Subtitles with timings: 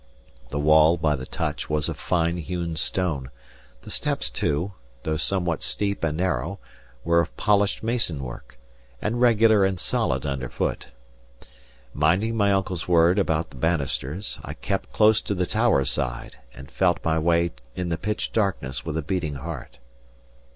[0.49, 3.29] The wall, by the touch, was of fine hewn stone;
[3.83, 6.57] the steps too, though somewhat steep and narrow,
[7.03, 8.57] were of polished masonwork,
[8.99, 10.87] and regular and solid underfoot.
[11.93, 16.71] Minding my uncle's word about the bannisters, I kept close to the tower side, and
[16.71, 19.77] felt my way in the pitch darkness with a beating heart.